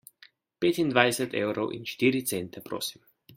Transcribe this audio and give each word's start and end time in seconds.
Petindvajset 0.63 1.35
evrov 1.43 1.75
in 1.77 1.85
štiri 1.91 2.23
cente 2.33 2.65
prosim. 2.71 3.07